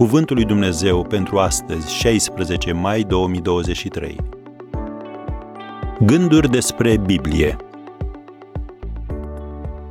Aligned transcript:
Cuvântul 0.00 0.36
lui 0.36 0.44
Dumnezeu 0.44 1.04
pentru 1.06 1.38
astăzi, 1.38 1.94
16 1.94 2.72
mai 2.72 3.02
2023. 3.02 4.16
Gânduri 6.00 6.50
despre 6.50 6.96
Biblie. 6.96 7.56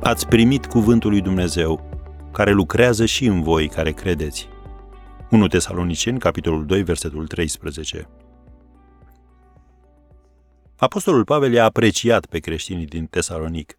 Ați 0.02 0.26
primit 0.26 0.66
cuvântul 0.66 1.10
lui 1.10 1.20
Dumnezeu, 1.20 2.00
care 2.32 2.52
lucrează 2.52 3.04
și 3.04 3.26
în 3.26 3.42
voi 3.42 3.68
care 3.68 3.92
credeți. 3.92 4.48
1 5.30 5.46
Tesaloniceni, 5.46 6.18
capitolul 6.18 6.66
2, 6.66 6.82
versetul 6.82 7.26
13. 7.26 8.08
Apostolul 10.76 11.24
Pavel 11.24 11.52
i-a 11.52 11.64
apreciat 11.64 12.26
pe 12.26 12.38
creștinii 12.38 12.86
din 12.86 13.06
Tesalonic. 13.06 13.78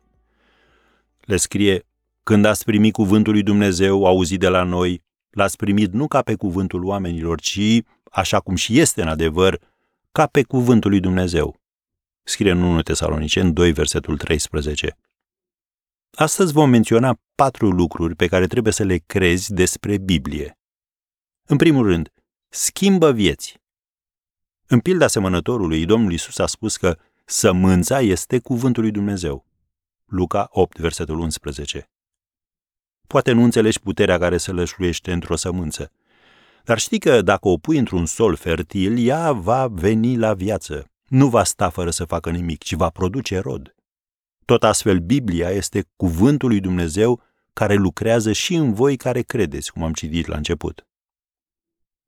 Le 1.19 1.37
scrie, 1.37 1.87
când 2.23 2.45
ați 2.45 2.63
primit 2.63 2.93
cuvântul 2.93 3.33
lui 3.33 3.43
Dumnezeu 3.43 4.05
auzit 4.05 4.39
de 4.39 4.47
la 4.47 4.63
noi, 4.63 5.09
l-ați 5.31 5.55
primit 5.55 5.91
nu 5.93 6.07
ca 6.07 6.21
pe 6.21 6.35
cuvântul 6.35 6.85
oamenilor, 6.85 7.39
ci, 7.39 7.81
așa 8.11 8.39
cum 8.39 8.55
și 8.55 8.79
este 8.79 9.01
în 9.01 9.07
adevăr, 9.07 9.59
ca 10.11 10.27
pe 10.27 10.43
cuvântul 10.43 10.89
lui 10.89 10.99
Dumnezeu. 10.99 11.59
Scrie 12.23 12.51
în 12.51 12.61
1 12.61 12.81
Tesaloniceni 12.81 13.53
2, 13.53 13.71
versetul 13.71 14.17
13. 14.17 14.97
Astăzi 16.11 16.53
vom 16.53 16.69
menționa 16.69 17.19
patru 17.35 17.69
lucruri 17.69 18.15
pe 18.15 18.27
care 18.27 18.47
trebuie 18.47 18.73
să 18.73 18.83
le 18.83 18.97
crezi 18.97 19.53
despre 19.53 19.97
Biblie. 19.97 20.57
În 21.45 21.57
primul 21.57 21.85
rând, 21.85 22.13
schimbă 22.49 23.11
vieți. 23.11 23.59
În 24.67 24.79
pilda 24.79 25.07
semănătorului, 25.07 25.85
Domnul 25.85 26.11
Isus 26.11 26.37
a 26.37 26.45
spus 26.45 26.77
că 26.77 26.97
sămânța 27.25 27.99
este 28.01 28.39
cuvântul 28.39 28.83
lui 28.83 28.91
Dumnezeu. 28.91 29.45
Luca 30.05 30.47
8, 30.51 30.77
versetul 30.77 31.19
11. 31.19 31.90
Poate 33.11 33.31
nu 33.31 33.43
înțelegi 33.43 33.79
puterea 33.79 34.17
care 34.17 34.37
se 34.37 34.51
lășluiește 34.51 35.11
într-o 35.11 35.35
sămânță. 35.35 35.91
Dar 36.63 36.79
știi 36.79 36.99
că 36.99 37.21
dacă 37.21 37.47
o 37.47 37.57
pui 37.57 37.77
într-un 37.77 38.05
sol 38.05 38.35
fertil, 38.35 39.07
ea 39.07 39.31
va 39.31 39.67
veni 39.67 40.17
la 40.17 40.33
viață. 40.33 40.91
Nu 41.07 41.27
va 41.27 41.43
sta 41.43 41.69
fără 41.69 41.89
să 41.89 42.05
facă 42.05 42.29
nimic, 42.29 42.63
ci 42.63 42.73
va 42.73 42.89
produce 42.89 43.39
rod. 43.39 43.75
Tot 44.45 44.63
astfel, 44.63 44.99
Biblia 44.99 45.49
este 45.49 45.85
cuvântul 45.95 46.49
lui 46.49 46.59
Dumnezeu 46.59 47.21
care 47.53 47.73
lucrează 47.73 48.31
și 48.31 48.55
în 48.55 48.73
voi 48.73 48.95
care 48.95 49.21
credeți, 49.21 49.71
cum 49.71 49.83
am 49.83 49.93
citit 49.93 50.27
la 50.27 50.35
început. 50.35 50.87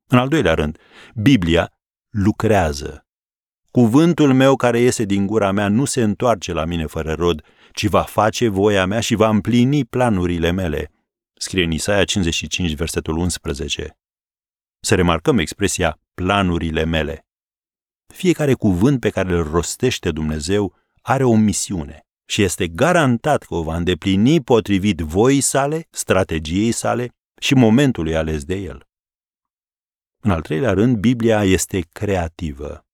În 0.06 0.18
al 0.18 0.28
doilea 0.28 0.54
rând, 0.54 0.78
Biblia 1.14 1.72
lucrează. 2.10 3.06
Cuvântul 3.70 4.34
meu 4.34 4.56
care 4.56 4.78
iese 4.78 5.04
din 5.04 5.26
gura 5.26 5.50
mea 5.50 5.68
nu 5.68 5.84
se 5.84 6.02
întoarce 6.02 6.52
la 6.52 6.64
mine 6.64 6.86
fără 6.86 7.12
rod, 7.12 7.42
ci 7.72 7.86
va 7.86 8.02
face 8.02 8.48
voia 8.48 8.86
mea 8.86 9.00
și 9.00 9.14
va 9.14 9.28
împlini 9.28 9.84
planurile 9.84 10.50
mele. 10.50 10.88
Scrie 11.44 11.64
în 11.64 11.70
Isaia 11.70 12.04
55, 12.04 12.74
versetul 12.74 13.16
11. 13.16 13.98
Să 14.80 14.94
remarcăm 14.94 15.38
expresia 15.38 15.98
planurile 16.14 16.84
mele. 16.84 17.26
Fiecare 18.14 18.54
cuvânt 18.54 19.00
pe 19.00 19.10
care 19.10 19.34
îl 19.34 19.42
rostește 19.42 20.10
Dumnezeu 20.10 20.74
are 21.02 21.24
o 21.24 21.34
misiune 21.36 22.06
și 22.24 22.42
este 22.42 22.68
garantat 22.68 23.42
că 23.42 23.54
o 23.54 23.62
va 23.62 23.76
îndeplini 23.76 24.42
potrivit 24.42 24.98
voii 25.00 25.40
sale, 25.40 25.86
strategiei 25.90 26.72
sale 26.72 27.08
și 27.40 27.54
momentului 27.54 28.16
ales 28.16 28.44
de 28.44 28.54
el. 28.54 28.86
În 30.20 30.30
al 30.30 30.40
treilea 30.40 30.72
rând, 30.72 30.96
Biblia 30.96 31.44
este 31.44 31.80
creativă. 31.92 32.86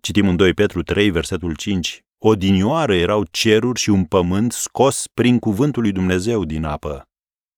Citim 0.00 0.28
în 0.28 0.36
2 0.36 0.54
Petru 0.54 0.82
3, 0.82 1.10
versetul 1.10 1.56
5. 1.56 2.04
Odinioară 2.18 2.94
erau 2.94 3.24
ceruri 3.30 3.80
și 3.80 3.90
un 3.90 4.04
pământ 4.04 4.52
scos 4.52 5.06
prin 5.14 5.38
cuvântul 5.38 5.82
lui 5.82 5.92
Dumnezeu 5.92 6.44
din 6.44 6.64
apă. 6.64 7.06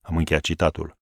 Am 0.05 0.17
încheiat 0.17 0.43
citatul. 0.43 0.97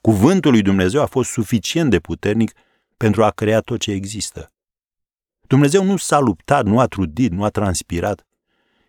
Cuvântul 0.00 0.50
lui 0.50 0.62
Dumnezeu 0.62 1.02
a 1.02 1.06
fost 1.06 1.30
suficient 1.30 1.90
de 1.90 2.00
puternic 2.00 2.52
pentru 2.96 3.24
a 3.24 3.30
crea 3.30 3.60
tot 3.60 3.80
ce 3.80 3.90
există. 3.90 4.52
Dumnezeu 5.46 5.84
nu 5.84 5.96
s-a 5.96 6.18
luptat, 6.18 6.64
nu 6.64 6.78
a 6.80 6.86
trudit, 6.86 7.32
nu 7.32 7.44
a 7.44 7.48
transpirat. 7.48 8.26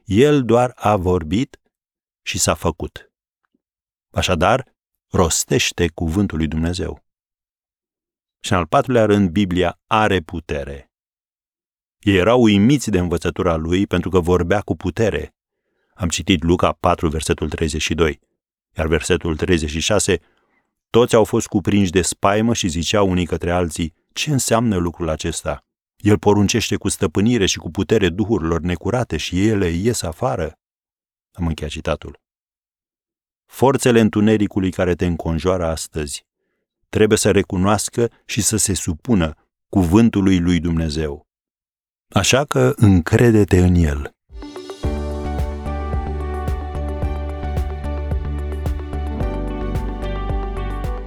El 0.05 0.43
doar 0.43 0.73
a 0.75 0.95
vorbit 0.95 1.59
și 2.21 2.39
s-a 2.39 2.53
făcut. 2.53 3.11
Așadar, 4.11 4.73
rostește 5.09 5.87
cuvântul 5.89 6.37
lui 6.37 6.47
Dumnezeu. 6.47 7.03
Și 8.39 8.51
în 8.51 8.57
al 8.57 8.67
patrulea 8.67 9.05
rând, 9.05 9.29
Biblia 9.29 9.79
are 9.87 10.19
putere. 10.19 10.91
Ei 11.99 12.15
erau 12.15 12.41
uimiți 12.41 12.89
de 12.89 12.99
învățătura 12.99 13.55
lui 13.55 13.87
pentru 13.87 14.09
că 14.09 14.19
vorbea 14.19 14.61
cu 14.61 14.75
putere. 14.75 15.35
Am 15.93 16.09
citit 16.09 16.43
Luca 16.43 16.71
4, 16.71 17.09
versetul 17.09 17.49
32. 17.49 18.19
Iar 18.77 18.87
versetul 18.87 19.35
36, 19.35 20.19
toți 20.89 21.15
au 21.15 21.23
fost 21.23 21.47
cuprinși 21.47 21.91
de 21.91 22.01
spaimă 22.01 22.53
și 22.53 22.67
ziceau 22.67 23.09
unii 23.09 23.25
către 23.25 23.51
alții, 23.51 23.93
ce 24.13 24.31
înseamnă 24.31 24.75
lucrul 24.75 25.09
acesta? 25.09 25.65
El 25.97 26.17
poruncește 26.17 26.75
cu 26.75 26.89
stăpânire 26.89 27.45
și 27.45 27.57
cu 27.57 27.71
putere 27.71 28.09
duhurilor 28.09 28.59
necurate 28.59 29.17
și 29.17 29.47
ele 29.47 29.67
ies 29.67 30.01
afară. 30.01 30.57
Am 31.31 31.47
încheiat 31.47 31.71
citatul. 31.71 32.19
Forțele 33.45 33.99
întunericului 33.99 34.71
care 34.71 34.95
te 34.95 35.05
înconjoară 35.05 35.65
astăzi 35.65 36.25
trebuie 36.89 37.17
să 37.17 37.31
recunoască 37.31 38.09
și 38.25 38.41
să 38.41 38.57
se 38.57 38.73
supună 38.73 39.33
cuvântului 39.69 40.39
lui 40.39 40.59
Dumnezeu. 40.59 41.27
Așa 42.09 42.45
că 42.45 42.73
încrede-te 42.75 43.59
în 43.59 43.75
el. 43.75 44.12